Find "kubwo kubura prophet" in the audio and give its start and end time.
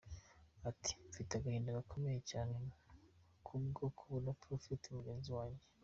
3.45-4.83